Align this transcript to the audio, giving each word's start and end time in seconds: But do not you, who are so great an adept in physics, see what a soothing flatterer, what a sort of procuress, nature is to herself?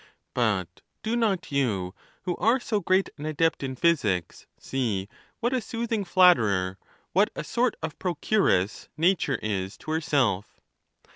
But 0.33 0.81
do 1.03 1.15
not 1.15 1.51
you, 1.51 1.93
who 2.23 2.35
are 2.37 2.59
so 2.59 2.79
great 2.79 3.09
an 3.19 3.27
adept 3.27 3.61
in 3.61 3.75
physics, 3.75 4.47
see 4.57 5.07
what 5.41 5.53
a 5.53 5.61
soothing 5.61 6.05
flatterer, 6.05 6.79
what 7.13 7.29
a 7.35 7.43
sort 7.43 7.75
of 7.83 7.99
procuress, 7.99 8.87
nature 8.97 9.37
is 9.43 9.77
to 9.77 9.91
herself? 9.91 10.59